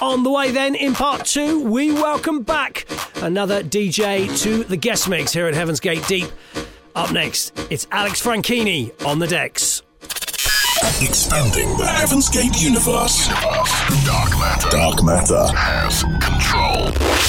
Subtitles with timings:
[0.00, 5.10] On the way, then, in part two, we welcome back another DJ to the guest
[5.10, 6.30] mix here at Heaven's Gate Deep.
[6.94, 9.82] Up next, it's Alex Franchini on the decks.
[11.02, 13.28] Expanding the Heaven's Gate universe.
[13.28, 14.06] universe.
[14.06, 14.70] Dark matter.
[14.70, 16.86] Dark matter has control.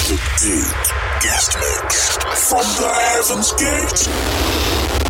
[0.08, 2.16] The deep guest mix
[2.48, 3.52] from the Heaven's
[4.96, 5.01] Gate.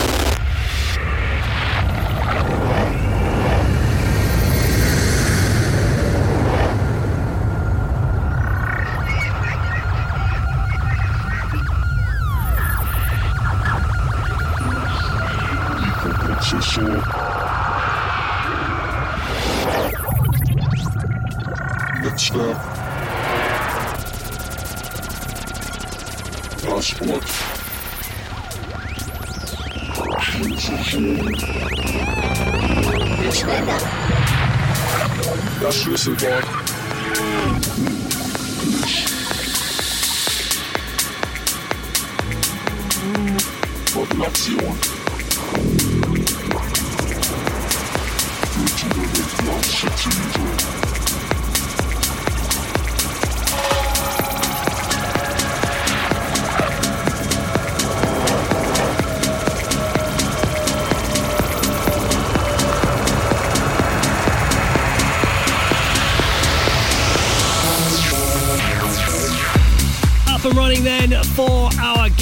[36.04, 36.61] Das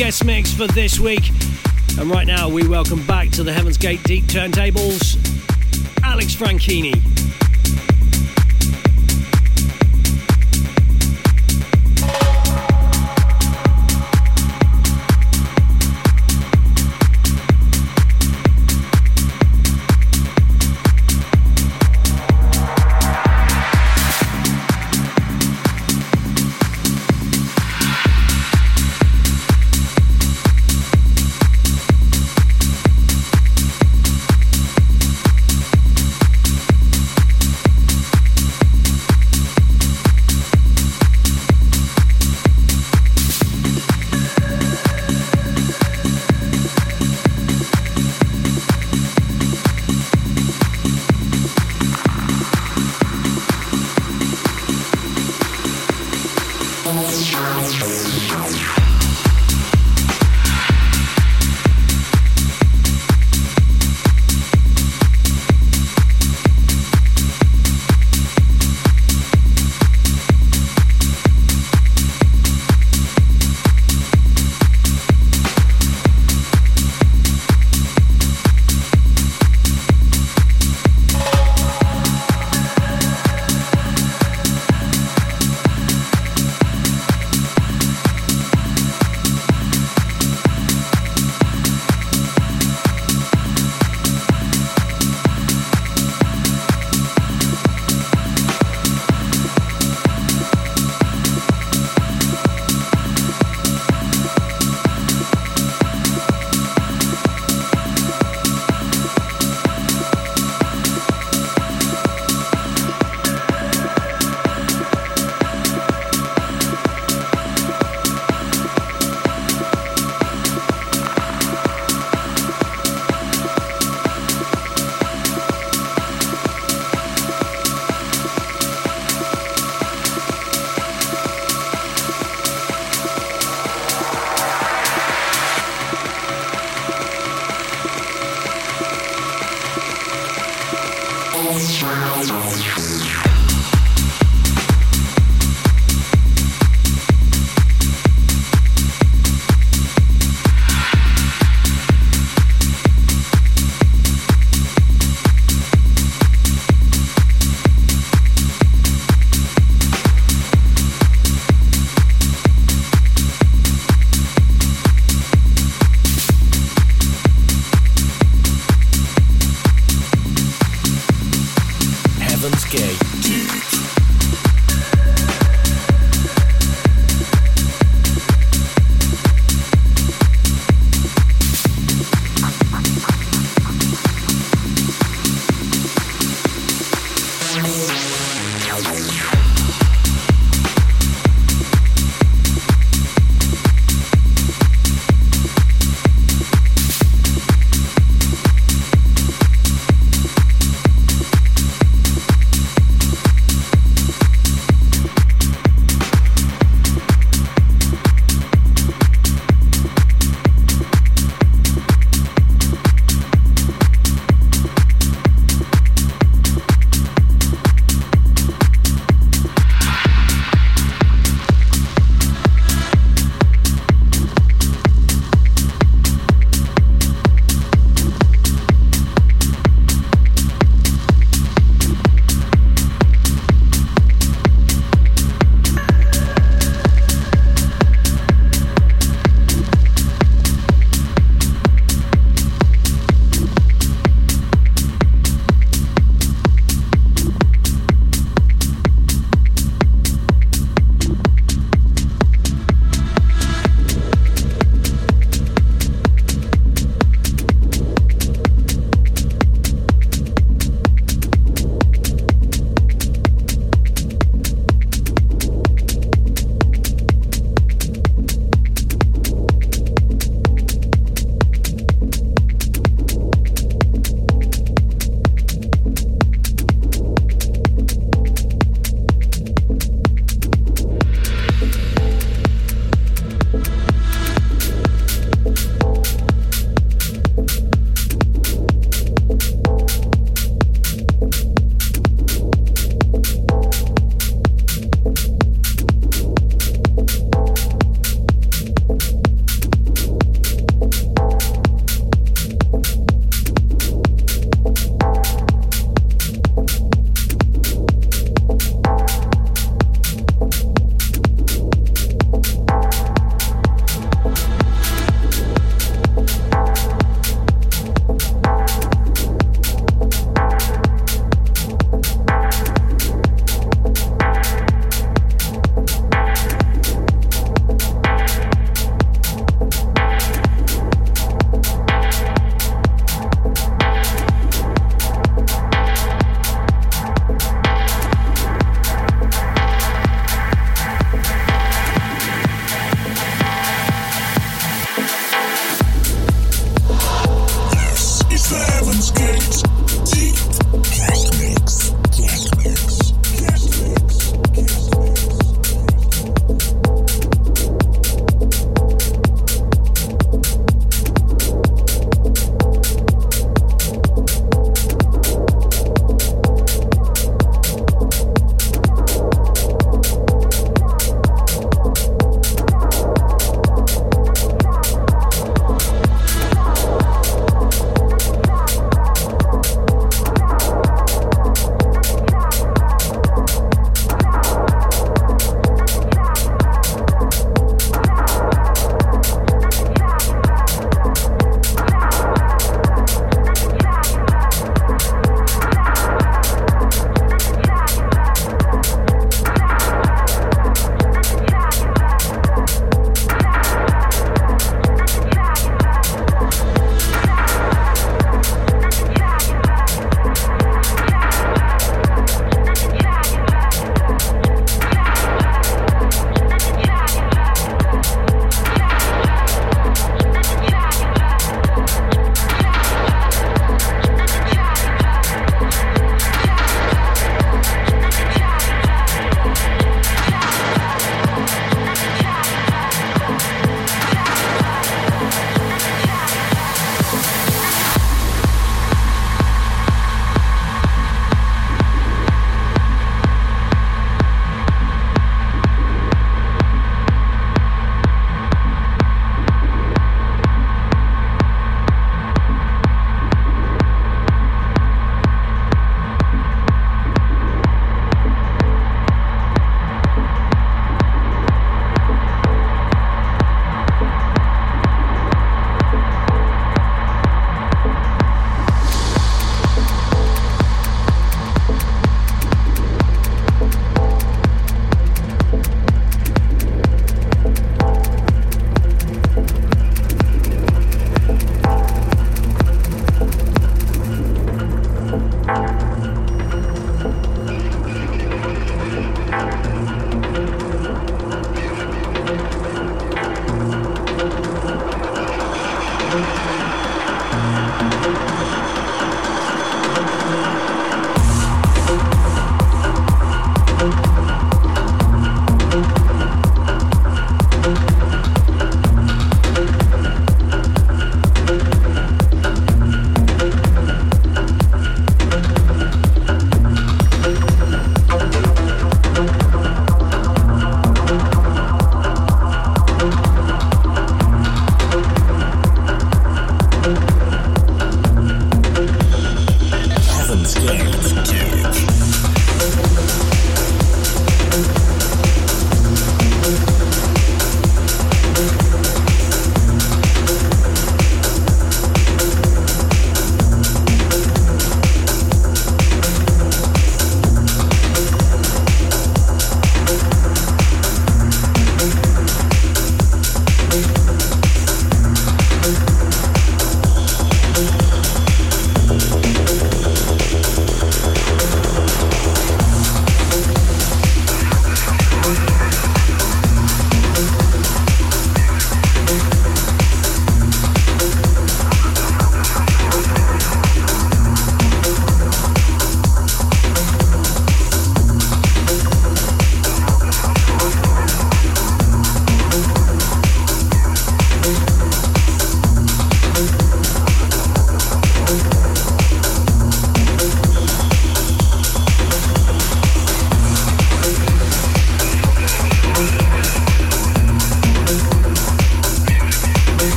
[0.00, 1.28] guest mix for this week.
[1.98, 5.18] And right now, we welcome back to the Heaven's Gate Deep Turntables,
[6.02, 7.19] Alex Franchini.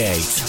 [0.00, 0.39] Heaven's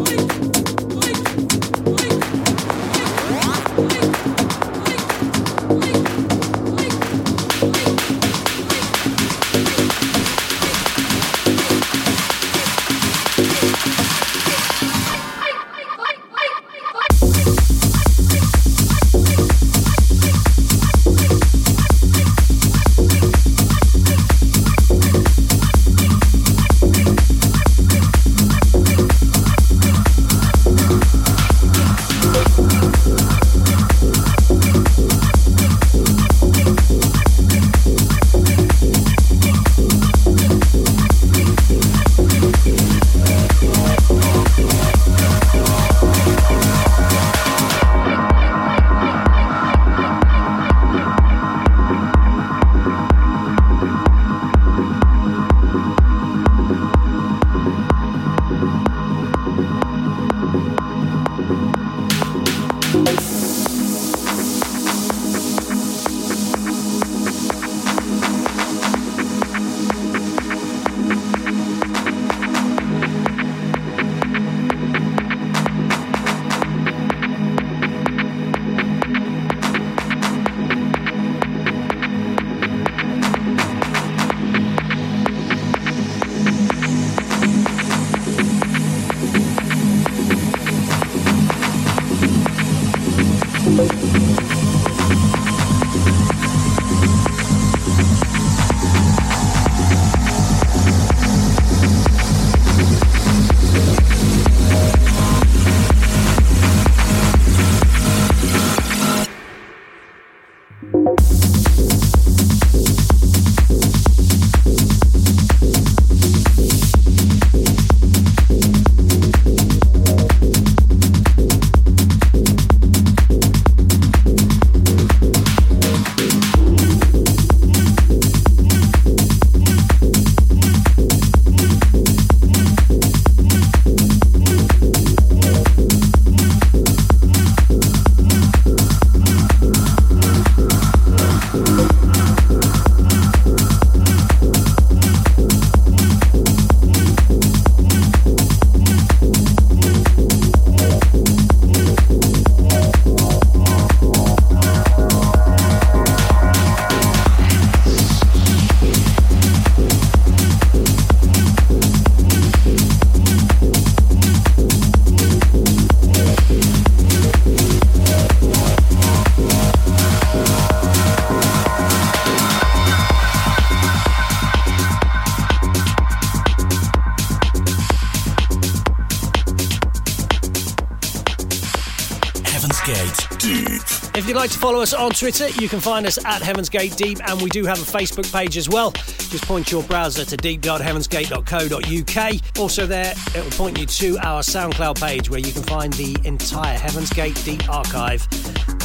[184.41, 187.39] like to follow us on Twitter, you can find us at Heaven's Gate Deep, and
[187.43, 188.89] we do have a Facebook page as well.
[188.89, 192.59] Just point your browser to deep.heavensgate.co.uk.
[192.59, 196.17] Also, there, it will point you to our SoundCloud page where you can find the
[196.23, 198.27] entire Heaven's Gate Deep archive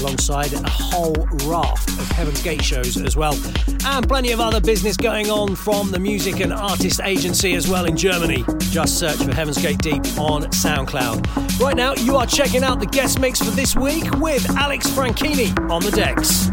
[0.01, 3.39] alongside a whole raft of Heaven's Gate shows as well.
[3.85, 7.85] And plenty of other business going on from the music and artist agency as well
[7.85, 8.45] in Germany.
[8.71, 11.61] Just search for Heaven's Gate Deep on SoundCloud.
[11.61, 15.57] Right now, you are checking out the guest mix for this week with Alex Franchini
[15.71, 16.51] on the decks.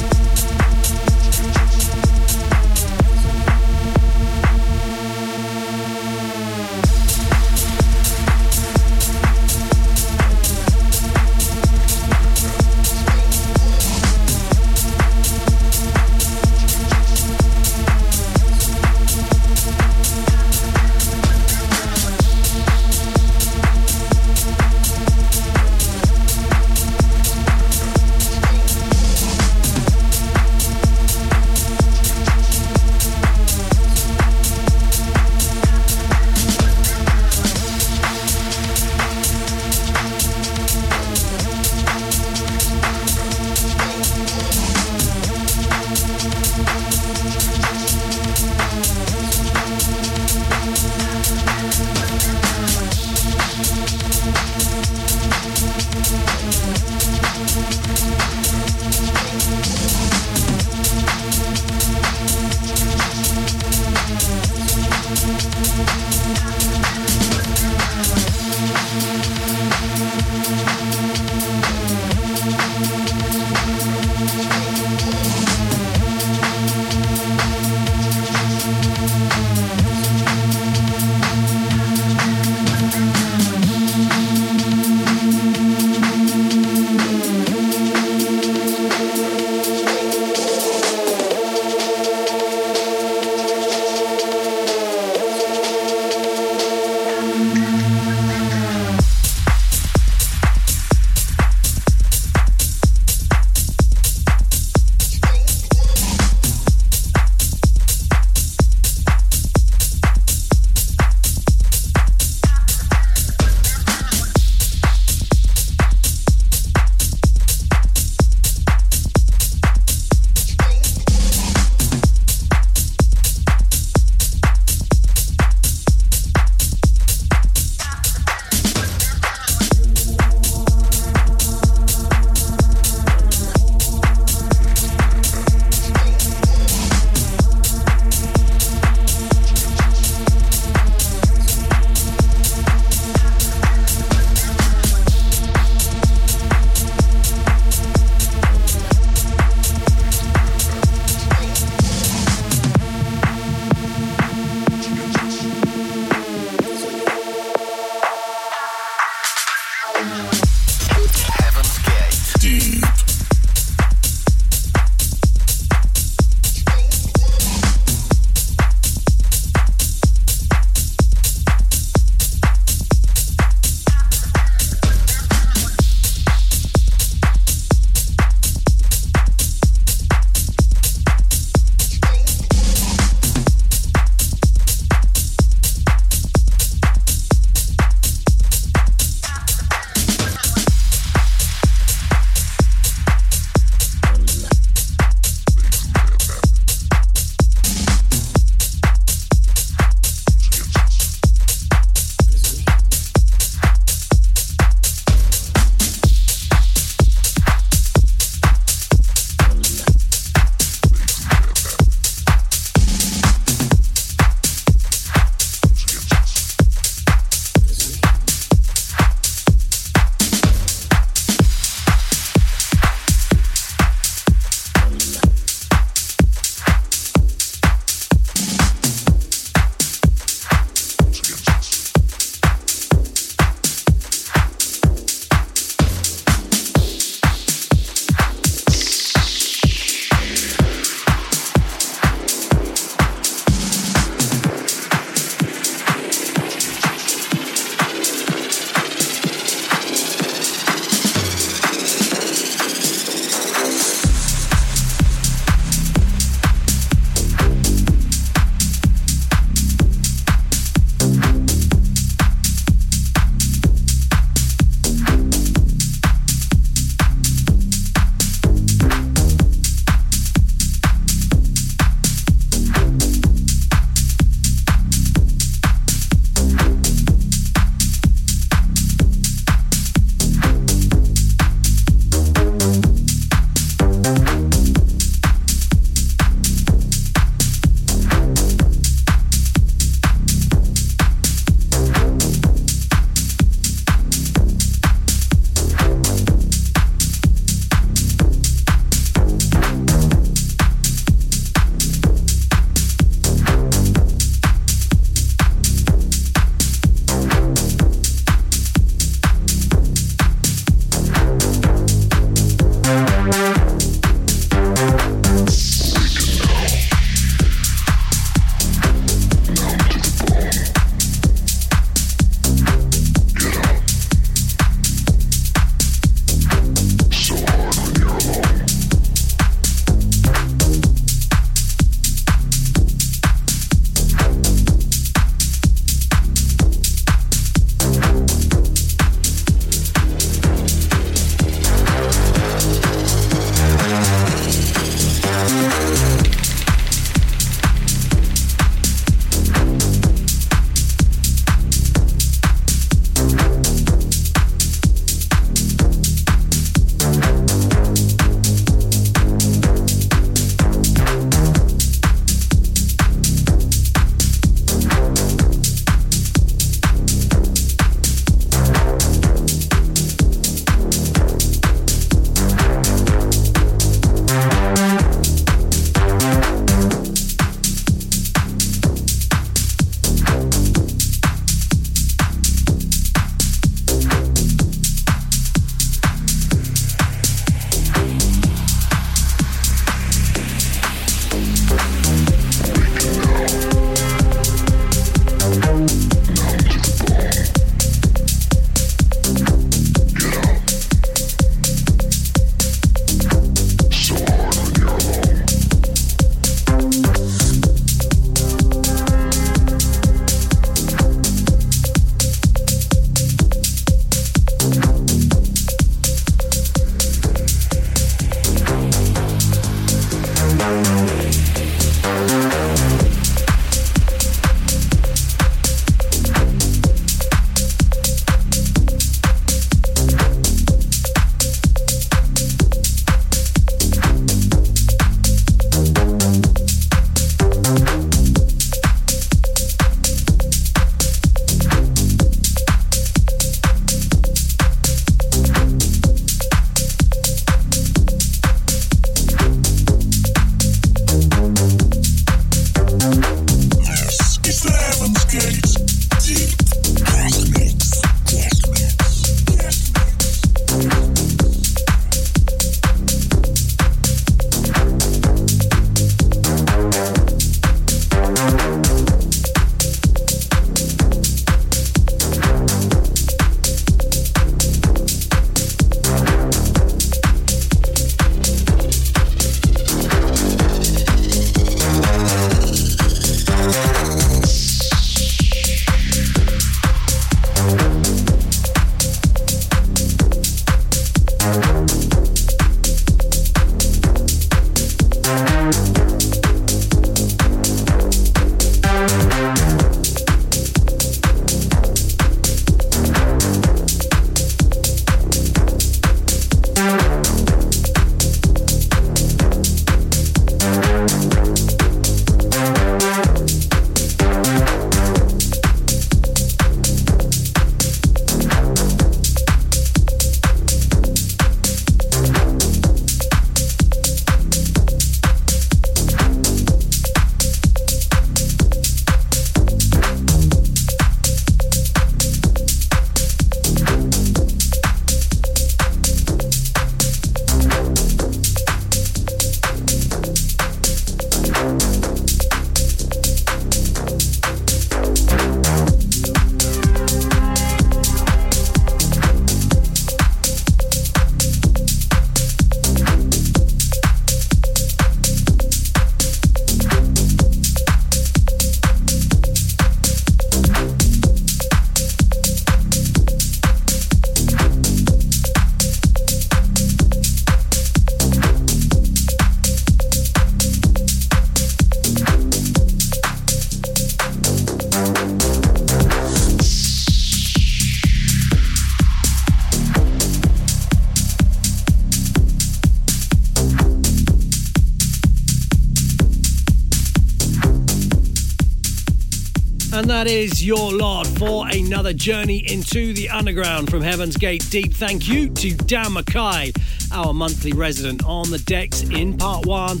[590.18, 594.92] That is your lot for another journey into the underground from Heaven's Gate Deep.
[594.92, 596.72] Thank you to Dan Mackay,
[597.12, 600.00] our monthly resident on the decks in part one.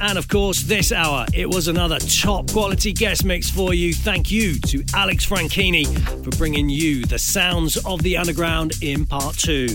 [0.00, 3.92] And of course, this hour, it was another top quality guest mix for you.
[3.92, 5.88] Thank you to Alex Franchini
[6.22, 9.66] for bringing you the sounds of the underground in part two.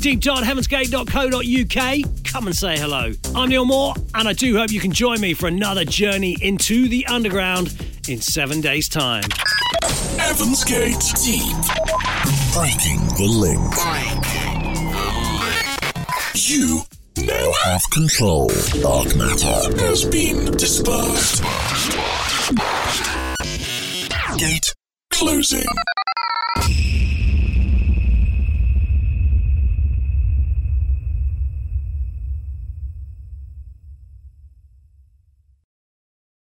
[0.00, 3.12] Deep.heavensgate.co.uk, come and say hello.
[3.36, 6.88] I'm Neil Moore, and I do hope you can join me for another journey into
[6.88, 9.22] the underground in seven days' time.
[10.18, 11.56] Heaven's Gate Deep.
[12.52, 13.60] Breaking the link.
[13.74, 15.08] Breaking the
[15.40, 16.34] link.
[16.34, 16.80] You
[17.24, 18.48] now have control.
[18.80, 21.42] Dark matter has been dispersed.
[24.38, 24.74] Gate
[25.10, 25.66] closing.